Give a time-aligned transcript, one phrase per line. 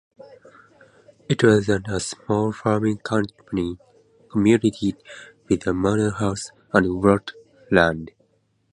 [1.29, 3.01] It was then a small farming
[4.31, 4.95] community
[5.47, 8.09] with a manor house and woodland.